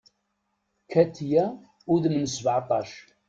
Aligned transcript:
Katiya, 0.91 1.45
udem 1.93 2.15
n 2.19 2.25
sbeɛtac. 2.35 2.91